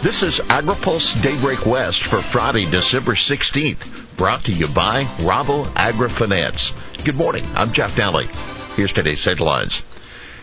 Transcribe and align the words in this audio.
This 0.00 0.22
is 0.22 0.38
AgriPulse 0.38 1.20
Daybreak 1.24 1.66
West 1.66 2.04
for 2.04 2.18
Friday, 2.18 2.70
December 2.70 3.14
16th, 3.14 4.16
brought 4.16 4.44
to 4.44 4.52
you 4.52 4.68
by 4.68 5.02
Rabo 5.18 5.64
AgriFinance. 5.74 6.72
Good 7.04 7.16
morning. 7.16 7.44
I'm 7.56 7.72
Jeff 7.72 7.96
Nalley. 7.96 8.28
Here's 8.76 8.92
today's 8.92 9.24
headlines. 9.24 9.82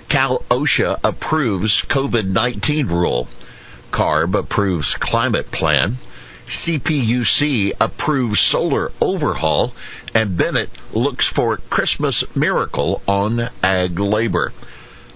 Cal 0.10 0.40
OSHA 0.52 1.00
approves 1.06 1.82
COVID-19 1.84 2.90
rule. 2.90 3.30
CARB 3.92 4.36
approves 4.36 4.96
climate 4.96 5.50
plan. 5.52 6.00
CPUC 6.48 7.72
approves 7.80 8.42
solar 8.42 8.92
overhaul 9.00 9.74
and 10.14 10.36
Bennet 10.36 10.70
looks 10.92 11.28
for 11.28 11.58
Christmas 11.70 12.26
miracle 12.36 13.02
on 13.08 13.48
ag 13.64 14.00
labor. 14.00 14.52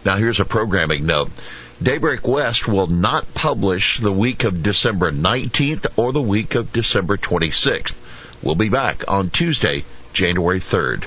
Now 0.05 0.15
here's 0.15 0.39
a 0.39 0.45
programming 0.45 1.05
note. 1.05 1.29
Daybreak 1.81 2.27
West 2.27 2.67
will 2.67 2.87
not 2.87 3.33
publish 3.33 3.99
the 3.99 4.11
week 4.11 4.43
of 4.43 4.61
December 4.61 5.13
19th 5.13 5.87
or 5.95 6.11
the 6.11 6.21
week 6.21 6.53
of 6.55 6.73
December 6.73 7.15
26th. 7.15 7.95
We'll 8.43 8.55
be 8.55 8.67
back 8.67 9.05
on 9.07 9.29
Tuesday, 9.29 9.85
January 10.11 10.59
3rd. 10.59 11.05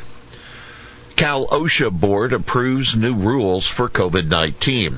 Cal 1.15 1.47
OSHA 1.49 1.91
board 2.01 2.33
approves 2.33 2.97
new 2.97 3.15
rules 3.15 3.67
for 3.67 3.91
COVID-19. 3.91 4.95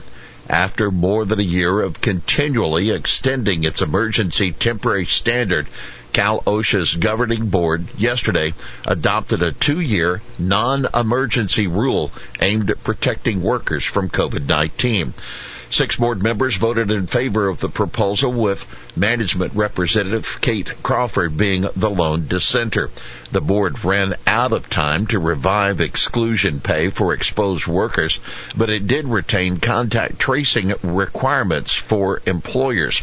After 0.49 0.93
more 0.93 1.25
than 1.25 1.41
a 1.41 1.43
year 1.43 1.81
of 1.81 2.01
continually 2.01 2.93
extending 2.93 3.65
its 3.65 3.83
emergency 3.83 4.53
temporary 4.53 5.07
standard, 5.07 5.67
Cal 6.13 6.41
OSHA's 6.47 6.95
governing 6.95 7.49
board 7.49 7.85
yesterday 7.99 8.55
adopted 8.87 9.43
a 9.43 9.51
two-year 9.51 10.23
non-emergency 10.39 11.67
rule 11.67 12.13
aimed 12.41 12.71
at 12.71 12.85
protecting 12.85 13.43
workers 13.43 13.85
from 13.85 14.09
COVID-19. 14.09 15.13
Six 15.71 15.97
board 15.97 16.23
members 16.23 16.57
voted 16.57 16.91
in 16.91 17.07
favor 17.07 17.49
of 17.49 17.61
the 17.61 17.69
proposal 17.69 18.33
with 18.33 18.65
management 18.97 19.55
representative 19.55 20.39
Kate 20.41 20.71
Crawford 20.83 21.37
being 21.37 21.67
the 21.75 21.91
lone 21.91 22.27
dissenter. 22.29 22.91
The 23.33 23.41
board 23.41 23.85
ran 23.85 24.15
out 24.27 24.53
of 24.53 24.71
time 24.71 25.07
to 25.09 25.19
revive 25.19 25.81
exclusion 25.81 26.61
pay 26.61 26.91
for 26.91 27.13
exposed 27.13 27.67
workers, 27.67 28.21
but 28.57 28.71
it 28.71 28.87
did 28.87 29.09
retain 29.09 29.59
contact 29.59 30.19
tracing 30.19 30.75
requirements 30.83 31.73
for 31.73 32.21
employers. 32.27 33.03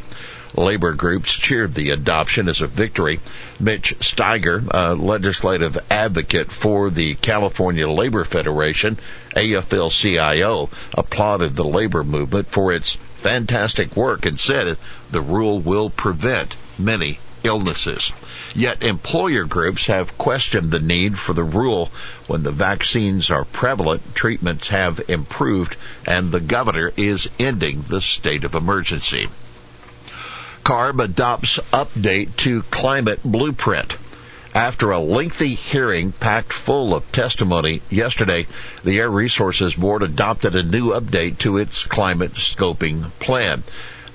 Labor 0.55 0.94
groups 0.94 1.31
cheered 1.31 1.73
the 1.73 1.91
adoption 1.91 2.49
as 2.49 2.61
a 2.61 2.67
victory. 2.67 3.19
Mitch 3.59 3.95
Steiger, 3.99 4.67
a 4.69 4.95
legislative 4.95 5.77
advocate 5.89 6.52
for 6.52 6.89
the 6.89 7.16
California 7.16 7.88
Labor 7.88 8.25
Federation, 8.25 8.97
AFL-CIO, 9.35 10.69
applauded 10.94 11.55
the 11.55 11.63
labor 11.63 12.03
movement 12.03 12.47
for 12.47 12.73
its 12.73 12.97
fantastic 13.22 13.95
work 13.95 14.25
and 14.25 14.39
said 14.39 14.77
the 15.11 15.22
rule 15.22 15.59
will 15.59 15.89
prevent 15.89 16.55
many 16.77 17.19
illnesses. 17.44 18.11
Yet 18.53 18.83
employer 18.83 19.45
groups 19.45 19.88
have 19.88 20.17
questioned 20.17 20.72
the 20.72 20.79
need 20.79 21.17
for 21.17 21.33
the 21.33 21.44
rule 21.44 21.91
when 22.27 22.44
the 22.44 22.52
vaccines 22.52 23.29
are 23.29 23.45
prevalent, 23.45 24.16
treatments 24.16 24.69
have 24.69 25.02
improved, 25.07 25.77
and 26.05 26.31
the 26.31 26.39
governor 26.39 26.91
is 26.97 27.29
ending 27.39 27.83
the 27.88 28.02
state 28.02 28.44
of 28.44 28.55
emergency. 28.55 29.29
CARB 30.63 31.03
adopts 31.03 31.57
update 31.73 32.35
to 32.37 32.61
climate 32.63 33.19
blueprint. 33.23 33.93
After 34.53 34.91
a 34.91 34.99
lengthy 34.99 35.55
hearing 35.55 36.11
packed 36.11 36.53
full 36.53 36.93
of 36.93 37.09
testimony 37.11 37.81
yesterday, 37.89 38.47
the 38.83 38.99
Air 38.99 39.09
Resources 39.09 39.75
Board 39.75 40.03
adopted 40.03 40.55
a 40.55 40.63
new 40.63 40.91
update 40.91 41.39
to 41.39 41.57
its 41.57 41.83
climate 41.85 42.33
scoping 42.33 43.09
plan. 43.19 43.63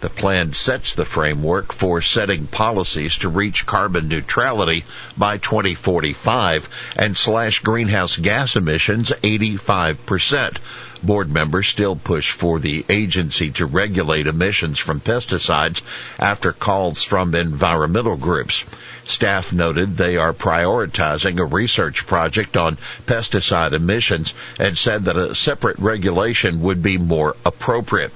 The 0.07 0.11
plan 0.11 0.53
sets 0.53 0.95
the 0.95 1.05
framework 1.05 1.73
for 1.73 2.01
setting 2.01 2.47
policies 2.47 3.19
to 3.19 3.29
reach 3.29 3.67
carbon 3.67 4.07
neutrality 4.07 4.85
by 5.19 5.39
2045 5.39 6.69
and 6.95 7.17
slash 7.19 7.59
greenhouse 7.59 8.17
gas 8.17 8.55
emissions 8.55 9.11
85%. 9.11 10.58
Board 11.03 11.29
members 11.29 11.67
still 11.67 11.97
push 11.97 12.30
for 12.30 12.61
the 12.61 12.85
agency 12.89 13.51
to 13.51 13.67
regulate 13.67 14.29
emissions 14.29 14.79
from 14.79 15.01
pesticides 15.01 15.80
after 16.20 16.53
calls 16.53 17.03
from 17.03 17.35
environmental 17.35 18.17
groups. 18.17 18.63
Staff 19.07 19.53
noted 19.53 19.97
they 19.97 20.17
are 20.17 20.33
prioritizing 20.33 21.41
a 21.41 21.45
research 21.45 22.07
project 22.07 22.57
on 22.57 22.79
pesticide 23.07 23.73
emissions 23.73 24.35
and 24.61 24.79
said 24.79 25.07
that 25.07 25.17
a 25.17 25.35
separate 25.35 25.80
regulation 25.80 26.63
would 26.63 26.80
be 26.80 26.97
more 26.97 27.35
appropriate. 27.45 28.13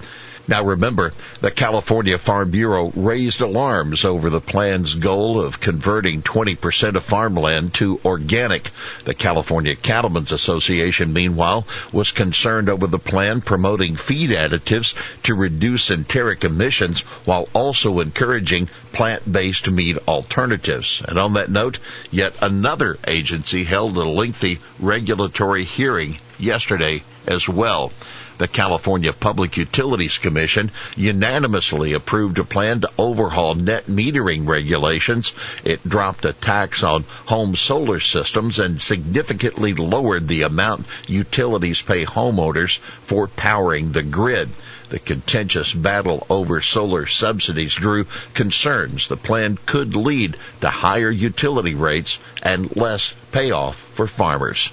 Now 0.51 0.65
remember, 0.65 1.13
the 1.41 1.53
California 1.53 2.19
Farm 2.19 2.51
Bureau 2.51 2.91
raised 2.97 3.41
alarms 3.41 4.05
over 4.05 4.31
the 4.31 4.41
plan's 4.41 4.97
goal 4.97 5.41
of 5.41 5.61
converting 5.61 6.23
20% 6.23 6.97
of 6.97 7.05
farmland 7.05 7.75
to 7.75 8.01
organic. 8.05 8.71
The 9.05 9.15
California 9.15 9.77
Cattlemen's 9.77 10.33
Association, 10.33 11.13
meanwhile, 11.13 11.69
was 11.93 12.11
concerned 12.11 12.69
over 12.69 12.89
the 12.89 12.99
plan 12.99 13.43
promoting 13.43 13.95
feed 13.95 14.31
additives 14.31 14.95
to 15.23 15.37
reduce 15.37 15.89
enteric 15.89 16.43
emissions 16.43 17.03
while 17.27 17.49
also 17.53 18.01
encouraging 18.01 18.69
plant-based 18.91 19.71
meat 19.71 19.99
alternatives. 20.09 21.01
And 21.07 21.17
on 21.17 21.35
that 21.35 21.49
note, 21.49 21.79
yet 22.11 22.35
another 22.43 22.99
agency 23.07 23.63
held 23.63 23.97
a 23.97 24.03
lengthy 24.03 24.59
regulatory 24.81 25.63
hearing 25.63 26.19
yesterday 26.41 27.05
as 27.29 27.49
well 27.49 27.93
the 28.41 28.49
California 28.49 29.13
Public 29.13 29.59
Utilities 29.59 30.17
Commission 30.17 30.71
unanimously 30.97 31.93
approved 31.93 32.39
a 32.39 32.45
plan 32.45 32.81
to 32.81 32.91
overhaul 32.97 33.55
net 33.55 33.85
metering 33.85 34.49
regulations. 34.49 35.33
It 35.63 35.87
dropped 35.87 36.25
a 36.25 36.33
tax 36.33 36.83
on 36.83 37.05
home 37.27 37.55
solar 37.55 38.01
systems 38.01 38.59
and 38.59 38.81
significantly 38.81 39.75
lowered 39.75 40.27
the 40.27 40.41
amount 40.43 40.87
utilities 41.07 41.83
pay 41.83 42.07
homeowners 42.07 42.79
for 43.03 43.29
powering 43.29 43.93
the 43.93 44.03
grid. 44.03 44.49
The 44.89 44.99
contentious 44.99 45.75
battle 45.75 46.27
over 46.31 46.63
solar 46.63 47.05
subsidies 47.05 47.75
drew 47.75 48.07
concerns 48.33 49.07
the 49.07 49.19
plan 49.19 49.59
could 49.67 49.95
lead 49.95 50.39
to 50.63 50.71
higher 50.71 51.11
utility 51.11 51.75
rates 51.75 52.19
and 52.43 52.75
less 52.75 53.13
payoff 53.33 53.77
for 53.77 54.07
farmers. 54.07 54.71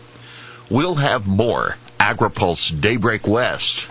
We'll 0.69 0.95
have 0.95 1.27
more 1.27 1.75
AgriPulse 1.99 2.79
Daybreak 2.79 3.27
West 3.27 3.87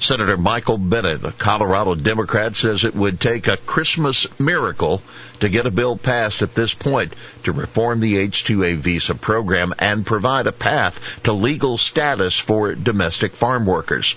Senator 0.00 0.36
Michael 0.36 0.76
Bennet, 0.76 1.24
a 1.24 1.32
Colorado 1.32 1.94
Democrat, 1.94 2.56
says 2.56 2.84
it 2.84 2.94
would 2.94 3.20
take 3.20 3.46
a 3.46 3.56
Christmas 3.56 4.26
miracle 4.38 5.02
to 5.40 5.48
get 5.48 5.66
a 5.66 5.70
bill 5.70 5.96
passed 5.96 6.42
at 6.42 6.54
this 6.54 6.74
point 6.74 7.14
to 7.44 7.52
reform 7.52 8.00
the 8.00 8.18
H-2A 8.18 8.76
visa 8.76 9.14
program 9.14 9.72
and 9.78 10.04
provide 10.04 10.46
a 10.46 10.52
path 10.52 11.00
to 11.22 11.32
legal 11.32 11.78
status 11.78 12.38
for 12.38 12.74
domestic 12.74 13.32
farm 13.32 13.66
workers. 13.66 14.16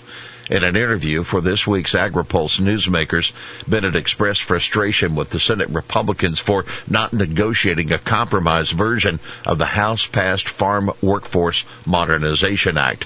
In 0.49 0.63
an 0.63 0.77
interview 0.77 1.23
for 1.23 1.41
this 1.41 1.67
week's 1.67 1.93
AgriPulse 1.93 2.61
Newsmakers, 2.61 3.33
Bennet 3.67 3.97
expressed 3.97 4.43
frustration 4.43 5.13
with 5.13 5.29
the 5.29 5.41
Senate 5.41 5.69
Republicans 5.69 6.39
for 6.39 6.63
not 6.87 7.11
negotiating 7.11 7.91
a 7.91 7.97
compromise 7.97 8.71
version 8.71 9.19
of 9.45 9.57
the 9.57 9.65
House-passed 9.65 10.47
Farm 10.47 10.91
Workforce 11.01 11.65
Modernization 11.85 12.77
Act. 12.77 13.05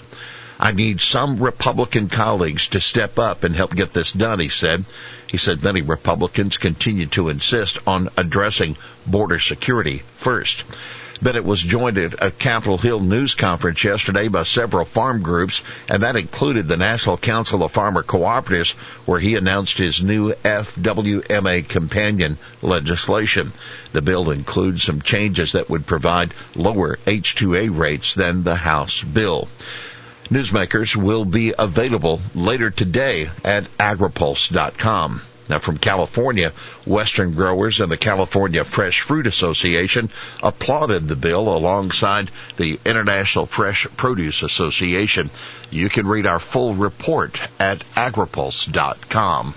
I 0.63 0.74
need 0.74 1.02
some 1.02 1.42
Republican 1.42 2.08
colleagues 2.08 2.68
to 2.68 2.81
step 2.81 3.18
up 3.18 3.44
and 3.44 3.56
help 3.56 3.75
get 3.75 3.94
this 3.94 4.12
done, 4.12 4.40
he 4.40 4.50
said. 4.50 4.86
He 5.25 5.38
said 5.38 5.63
many 5.63 5.81
Republicans 5.81 6.58
continue 6.58 7.08
to 7.08 7.30
insist 7.30 7.80
on 7.88 8.10
addressing 8.16 8.78
border 9.08 9.40
security 9.40 10.04
first. 10.19 10.63
Bennet 11.19 11.46
was 11.46 11.62
joined 11.62 11.98
at 11.98 12.22
a 12.22 12.30
Capitol 12.30 12.78
Hill 12.78 13.00
news 13.00 13.34
conference 13.34 13.84
yesterday 13.84 14.28
by 14.28 14.44
several 14.44 14.86
farm 14.86 15.24
groups, 15.24 15.63
and 15.90 16.04
that 16.04 16.16
included 16.16 16.68
the 16.68 16.78
National 16.78 17.18
Council 17.18 17.63
of 17.63 17.72
Farmer 17.72 18.04
Cooperatives, 18.04 18.74
where 19.08 19.19
he 19.19 19.36
announced 19.36 19.80
his 19.80 20.04
new 20.04 20.31
FWMA 20.31 21.68
companion 21.68 22.38
legislation. 22.62 23.52
The 23.94 24.04
bill 24.04 24.30
includes 24.30 24.84
some 24.84 25.02
changes 25.02 25.54
that 25.54 25.72
would 25.72 25.88
provide 25.88 26.36
lower 26.54 26.98
H2A 27.08 27.75
rates 27.75 28.13
than 28.13 28.44
the 28.44 28.56
House 28.56 29.02
bill. 29.02 29.48
Newsmakers 30.29 30.95
will 30.95 31.25
be 31.25 31.53
available 31.57 32.21
later 32.35 32.69
today 32.69 33.29
at 33.44 33.65
agripulse.com. 33.77 35.21
Now 35.50 35.59
from 35.59 35.77
California, 35.77 36.53
Western 36.85 37.33
growers 37.33 37.81
and 37.81 37.91
the 37.91 37.97
California 37.97 38.63
Fresh 38.63 39.01
Fruit 39.01 39.27
Association 39.27 40.09
applauded 40.41 41.07
the 41.09 41.18
bill 41.18 41.50
alongside 41.50 42.31
the 42.56 42.79
International 42.85 43.45
Fresh 43.45 43.88
Produce 43.97 44.44
Association. 44.44 45.29
You 45.69 45.89
can 45.89 46.07
read 46.07 46.25
our 46.25 46.39
full 46.39 46.74
report 46.75 47.38
at 47.59 47.79
agripulse.com. 47.95 49.53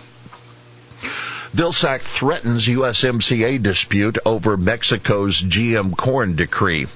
Vilsack 1.55 2.01
threatens 2.01 2.67
USMCA 2.67 3.63
dispute 3.63 4.19
over 4.27 4.57
Mexico's 4.57 5.41
GM 5.41 5.97
corn 5.97 6.35
decree. 6.35 6.89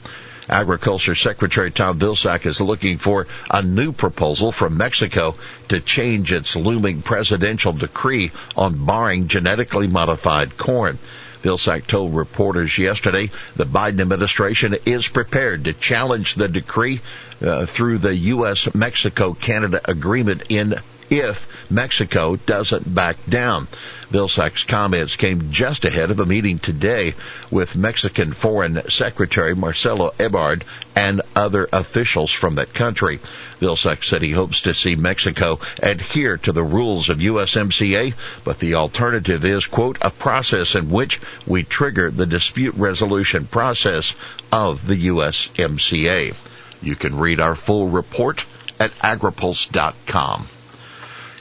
Agriculture 0.49 1.15
Secretary 1.15 1.71
Tom 1.71 1.99
Vilsack 1.99 2.47
is 2.47 2.61
looking 2.61 2.99
for 2.99 3.27
a 3.50 3.62
new 3.62 3.93
proposal 3.93 4.53
from 4.53 4.77
Mexico 4.77 5.35
to 5.69 5.81
change 5.81 6.33
its 6.33 6.56
looming 6.56 7.03
presidential 7.03 7.73
decree 7.73 8.31
on 8.56 8.85
barring 8.85 9.29
genetically 9.29 9.87
modified 9.87 10.56
corn. 10.56 10.99
Vilsack 11.43 11.87
told 11.87 12.15
reporters 12.15 12.77
yesterday 12.79 13.31
the 13.56 13.67
Biden 13.67 14.00
administration 14.00 14.77
is 14.85 15.06
prepared 15.06 15.65
to 15.65 15.73
challenge 15.73 16.35
the 16.35 16.49
decree 16.49 17.00
uh, 17.41 17.67
through 17.67 17.99
the 17.99 18.15
U.S. 18.15 18.75
Mexico 18.75 19.35
Canada 19.35 19.81
agreement 19.85 20.45
in 20.49 20.75
if 21.11 21.48
Mexico 21.70 22.37
doesn't 22.37 22.94
back 22.94 23.17
down. 23.29 23.67
Vilsack's 24.11 24.65
comments 24.65 25.17
came 25.17 25.53
just 25.53 25.85
ahead 25.85 26.11
of 26.11 26.19
a 26.19 26.25
meeting 26.26 26.59
today 26.59 27.15
with 27.50 27.76
Mexican 27.76 28.32
Foreign 28.32 28.88
Secretary 28.88 29.55
Marcelo 29.55 30.12
Ebrard 30.19 30.62
and 30.97 31.20
other 31.37 31.69
officials 31.73 32.31
from 32.32 32.55
that 32.55 32.73
country. 32.73 33.20
Vilsack 33.61 34.03
said 34.05 34.23
he 34.23 34.31
hopes 34.31 34.62
to 34.62 34.73
see 34.73 34.97
Mexico 34.97 35.61
adhere 35.82 36.38
to 36.38 36.53
the 36.53 36.62
rules 36.65 37.09
of 37.09 37.19
USMCA, 37.19 38.14
but 38.44 38.59
the 38.61 38.75
alternative 38.75 39.44
is, 39.44 39.67
quote, 39.67 39.99
a 40.00 40.11
process 40.11 40.75
in 40.75 40.88
which 40.91 41.21
we 41.47 41.62
trigger 41.64 42.11
the 42.11 42.26
dispute 42.26 42.75
resolution 42.76 43.47
process 43.47 44.14
of 44.50 44.87
the 44.87 45.09
USMCA. 45.09 46.35
You 46.81 46.94
can 46.97 47.19
read 47.19 47.41
our 47.41 47.55
full 47.55 47.88
report 47.88 48.44
at 48.81 48.93
agripulse.com. 48.99 50.49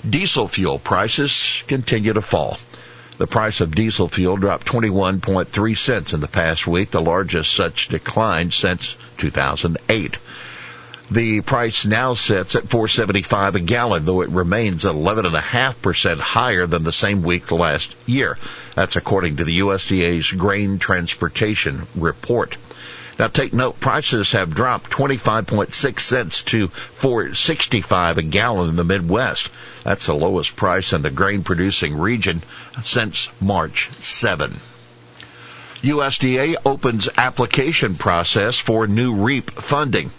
Diesel 0.07 0.47
fuel 0.47 0.79
prices 0.79 1.63
continue 1.67 2.13
to 2.13 2.21
fall. 2.21 2.59
The 3.17 3.27
price 3.27 3.61
of 3.61 3.73
diesel 3.73 4.07
fuel 4.07 4.37
dropped 4.37 4.67
21.3 4.67 5.77
cents 5.77 6.13
in 6.13 6.19
the 6.19 6.27
past 6.27 6.67
week, 6.67 6.91
the 6.91 7.01
largest 7.01 7.51
such 7.51 7.87
decline 7.87 8.51
since 8.51 8.95
2008. 9.17 10.17
The 11.09 11.41
price 11.41 11.85
now 11.85 12.13
sits 12.13 12.55
at 12.55 12.65
4.75 12.65 13.55
a 13.55 13.59
gallon, 13.61 14.05
though 14.05 14.21
it 14.21 14.29
remains 14.29 14.83
11.5% 14.83 16.19
higher 16.19 16.67
than 16.67 16.83
the 16.83 16.91
same 16.91 17.23
week 17.23 17.49
last 17.49 17.95
year. 18.05 18.37
That's 18.75 18.97
according 18.97 19.37
to 19.37 19.45
the 19.45 19.59
USDA's 19.59 20.29
grain 20.31 20.79
transportation 20.79 21.87
report. 21.95 22.57
Now 23.17 23.27
take 23.29 23.53
note, 23.53 23.79
prices 23.79 24.33
have 24.33 24.53
dropped 24.53 24.91
25.6 24.91 25.99
cents 26.01 26.43
to 26.43 26.67
4.65 26.67 28.17
a 28.17 28.21
gallon 28.21 28.69
in 28.69 28.75
the 28.75 28.83
Midwest. 28.83 29.49
That's 29.87 30.07
the 30.07 30.13
lowest 30.15 30.57
price 30.57 30.91
in 30.91 31.01
the 31.01 31.09
grain 31.09 31.43
producing 31.45 31.97
region 31.97 32.41
since 32.83 33.29
March 33.39 33.89
7. 34.01 34.59
USDA 35.81 36.57
opens 36.65 37.07
application 37.15 37.95
process 37.95 38.59
for 38.59 38.85
new 38.85 39.13
REAP 39.13 39.49
funding. 39.49 40.11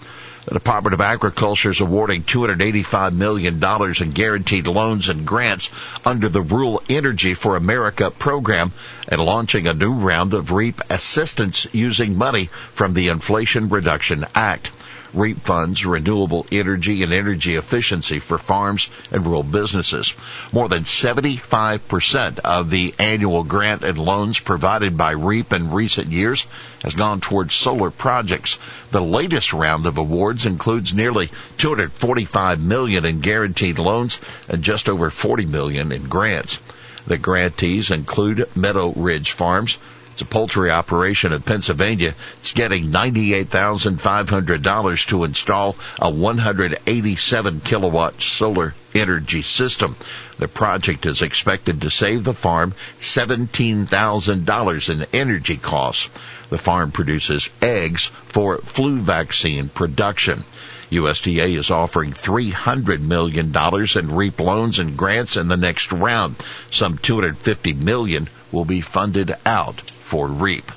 The 0.46 0.54
Department 0.54 0.94
of 0.94 1.02
Agriculture 1.02 1.68
is 1.70 1.80
awarding 1.82 2.22
$285 2.22 3.12
million 3.12 3.62
in 4.00 4.12
guaranteed 4.12 4.66
loans 4.66 5.10
and 5.10 5.26
grants 5.26 5.68
under 6.02 6.30
the 6.30 6.40
Rural 6.40 6.82
Energy 6.88 7.34
for 7.34 7.54
America 7.54 8.10
program 8.10 8.72
and 9.06 9.20
launching 9.20 9.66
a 9.66 9.74
new 9.74 9.92
round 9.92 10.32
of 10.32 10.50
REAP 10.50 10.80
assistance 10.88 11.66
using 11.72 12.16
money 12.16 12.46
from 12.72 12.94
the 12.94 13.08
Inflation 13.08 13.68
Reduction 13.68 14.24
Act. 14.34 14.70
REAP 15.14 15.40
funds 15.40 15.84
renewable 15.84 16.46
energy 16.52 17.02
and 17.02 17.12
energy 17.12 17.56
efficiency 17.56 18.18
for 18.18 18.38
farms 18.38 18.88
and 19.10 19.24
rural 19.24 19.42
businesses. 19.42 20.12
More 20.52 20.68
than 20.68 20.84
75% 20.84 22.38
of 22.40 22.70
the 22.70 22.94
annual 22.98 23.44
grant 23.44 23.82
and 23.84 23.98
loans 23.98 24.38
provided 24.38 24.96
by 24.96 25.12
REAP 25.12 25.52
in 25.52 25.70
recent 25.70 26.08
years 26.08 26.46
has 26.82 26.94
gone 26.94 27.20
towards 27.20 27.54
solar 27.54 27.90
projects. 27.90 28.58
The 28.90 29.02
latest 29.02 29.52
round 29.52 29.86
of 29.86 29.98
awards 29.98 30.46
includes 30.46 30.92
nearly 30.92 31.30
245 31.58 32.60
million 32.60 33.04
in 33.04 33.20
guaranteed 33.20 33.78
loans 33.78 34.18
and 34.48 34.62
just 34.62 34.88
over 34.88 35.10
40 35.10 35.46
million 35.46 35.92
in 35.92 36.08
grants. 36.08 36.58
The 37.06 37.16
grantees 37.18 37.90
include 37.90 38.48
Meadow 38.54 38.92
Ridge 38.94 39.32
Farms, 39.32 39.78
it's 40.18 40.22
a 40.24 40.34
poultry 40.34 40.72
operation 40.72 41.32
in 41.32 41.40
Pennsylvania. 41.42 42.12
It's 42.40 42.50
getting 42.50 42.86
$98,500 42.90 45.06
to 45.10 45.22
install 45.22 45.76
a 46.00 46.10
187 46.10 47.60
kilowatt 47.60 48.20
solar 48.20 48.74
energy 48.96 49.42
system. 49.42 49.94
The 50.40 50.48
project 50.48 51.06
is 51.06 51.22
expected 51.22 51.82
to 51.82 51.90
save 51.92 52.24
the 52.24 52.34
farm 52.34 52.74
$17,000 53.00 54.90
in 54.90 55.06
energy 55.12 55.56
costs. 55.56 56.10
The 56.50 56.58
farm 56.58 56.90
produces 56.90 57.48
eggs 57.62 58.06
for 58.06 58.58
flu 58.58 58.98
vaccine 58.98 59.68
production. 59.68 60.42
USDA 60.90 61.58
is 61.58 61.70
offering 61.70 62.12
$300 62.12 63.00
million 63.00 63.54
in 63.54 64.16
REAP 64.16 64.40
loans 64.40 64.78
and 64.78 64.96
grants 64.96 65.36
in 65.36 65.48
the 65.48 65.56
next 65.56 65.92
round. 65.92 66.36
Some 66.70 66.98
250 66.98 67.74
million 67.74 68.28
will 68.52 68.64
be 68.64 68.80
funded 68.80 69.34
out 69.44 69.80
for 69.80 70.26
REAP. 70.26 70.70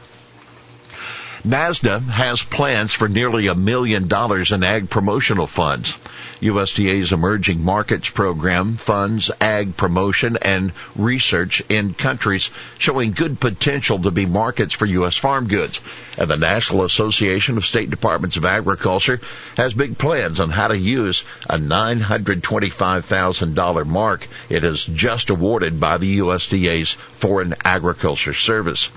NASDA 1.45 2.01
has 2.03 2.43
plans 2.43 2.93
for 2.93 3.07
nearly 3.07 3.47
a 3.47 3.55
million 3.55 4.07
dollars 4.07 4.51
in 4.51 4.63
ag 4.63 4.89
promotional 4.89 5.47
funds. 5.47 5.95
USDA's 6.41 7.11
Emerging 7.11 7.63
Markets 7.63 8.09
Program 8.09 8.77
funds 8.77 9.29
ag 9.39 9.77
promotion 9.77 10.37
and 10.41 10.71
research 10.95 11.61
in 11.69 11.93
countries 11.93 12.49
showing 12.79 13.11
good 13.11 13.39
potential 13.39 13.99
to 13.99 14.09
be 14.09 14.25
markets 14.25 14.73
for 14.73 14.87
U.S. 14.87 15.17
farm 15.17 15.47
goods. 15.47 15.79
And 16.17 16.27
the 16.29 16.37
National 16.37 16.83
Association 16.83 17.57
of 17.57 17.65
State 17.65 17.91
Departments 17.91 18.37
of 18.37 18.45
Agriculture 18.45 19.19
has 19.55 19.73
big 19.73 19.97
plans 19.97 20.39
on 20.39 20.49
how 20.49 20.67
to 20.67 20.77
use 20.77 21.23
a 21.49 21.57
$925,000 21.57 23.85
mark 23.85 24.27
it 24.49 24.63
is 24.63 24.85
just 24.85 25.29
awarded 25.29 25.79
by 25.79 25.97
the 25.97 26.19
USDA's 26.19 26.91
Foreign 26.91 27.55
Agriculture 27.63 28.33
Service. 28.33 28.89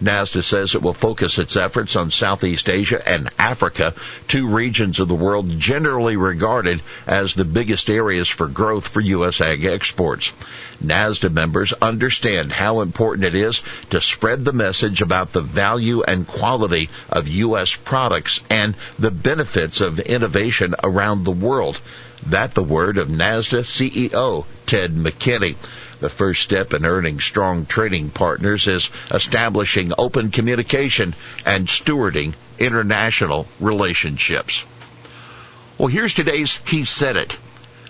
NASDA 0.00 0.42
says 0.42 0.74
it 0.74 0.82
will 0.82 0.94
focus 0.94 1.38
its 1.38 1.56
efforts 1.56 1.96
on 1.96 2.10
Southeast 2.10 2.68
Asia 2.68 3.06
and 3.06 3.28
Africa, 3.38 3.94
two 4.26 4.48
regions 4.48 4.98
of 4.98 5.08
the 5.08 5.14
world 5.14 5.58
generally 5.58 6.16
regarded 6.16 6.80
as 7.06 7.34
the 7.34 7.44
biggest 7.44 7.88
areas 7.90 8.28
for 8.28 8.48
growth 8.48 8.88
for 8.88 9.00
U.S. 9.00 9.40
ag 9.40 9.64
exports. 9.64 10.32
NASDA 10.84 11.32
members 11.32 11.72
understand 11.74 12.52
how 12.52 12.80
important 12.80 13.24
it 13.24 13.34
is 13.34 13.62
to 13.90 14.00
spread 14.00 14.44
the 14.44 14.52
message 14.52 15.00
about 15.00 15.32
the 15.32 15.40
value 15.40 16.02
and 16.02 16.26
quality 16.26 16.90
of 17.10 17.28
U.S. 17.28 17.74
products 17.74 18.40
and 18.50 18.74
the 18.98 19.10
benefits 19.10 19.80
of 19.80 20.00
innovation 20.00 20.74
around 20.82 21.24
the 21.24 21.30
world. 21.30 21.80
That 22.26 22.54
the 22.54 22.62
word 22.62 22.98
of 22.98 23.08
NASDA 23.08 23.60
CEO 23.64 24.44
Ted 24.66 24.92
McKinney. 24.94 25.56
The 26.00 26.08
first 26.08 26.42
step 26.42 26.72
in 26.72 26.84
earning 26.84 27.20
strong 27.20 27.66
trading 27.66 28.10
partners 28.10 28.66
is 28.66 28.90
establishing 29.10 29.92
open 29.98 30.30
communication 30.30 31.14
and 31.44 31.68
stewarding 31.68 32.32
international 32.58 33.46
relationships. 33.60 34.64
Well, 35.82 35.90
here's 35.90 36.14
today's 36.14 36.60
He 36.68 36.84
Said 36.84 37.16
It. 37.16 37.36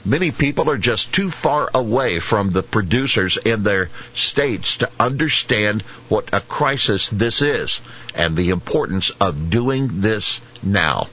Many 0.03 0.31
people 0.31 0.71
are 0.71 0.79
just 0.79 1.13
too 1.13 1.31
far 1.31 1.69
away 1.75 2.21
from 2.21 2.51
the 2.51 2.63
producers 2.63 3.37
in 3.37 3.65
their 3.65 3.91
states 4.15 4.79
to 4.79 4.89
understand 4.99 5.83
what 6.09 6.33
a 6.33 6.41
crisis 6.41 7.11
this 7.11 7.43
is 7.43 7.83
and 8.15 8.35
the 8.35 8.49
importance 8.49 9.11
of 9.21 9.51
doing 9.51 10.01
this 10.01 10.41
now. 10.63 11.09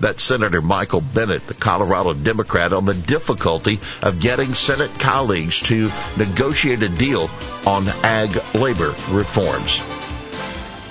That's 0.00 0.24
Senator 0.24 0.60
Michael 0.60 1.00
Bennet, 1.00 1.46
the 1.46 1.54
Colorado 1.54 2.12
Democrat, 2.12 2.72
on 2.72 2.86
the 2.86 2.94
difficulty 2.94 3.78
of 4.02 4.18
getting 4.18 4.54
Senate 4.54 4.90
colleagues 4.98 5.60
to 5.60 5.88
negotiate 6.18 6.82
a 6.82 6.88
deal 6.88 7.30
on 7.64 7.86
ag 8.02 8.36
labor 8.52 8.92
reforms. 9.12 9.80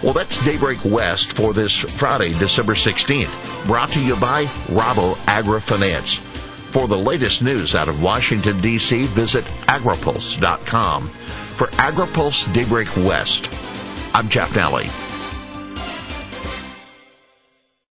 Well, 0.01 0.13
that's 0.13 0.43
Daybreak 0.45 0.85
West 0.85 1.33
for 1.33 1.53
this 1.53 1.73
Friday, 1.73 2.29
December 2.39 2.73
16th. 2.73 3.65
Brought 3.65 3.89
to 3.89 3.99
you 4.01 4.15
by 4.15 4.45
Rabo 4.67 5.15
AgriFinance. 5.25 6.19
For 6.71 6.87
the 6.87 6.97
latest 6.97 7.41
news 7.41 7.75
out 7.75 7.89
of 7.89 8.01
Washington, 8.01 8.61
D.C., 8.61 9.03
visit 9.03 9.43
agripulse.com. 9.67 11.09
For 11.09 11.67
AgriPulse 11.67 12.53
Daybreak 12.53 12.87
West, 13.05 13.49
I'm 14.15 14.29
Jeff 14.29 14.53
Nalley. 14.53 14.87